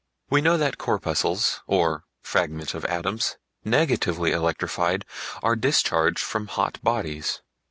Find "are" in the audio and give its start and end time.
5.43-5.55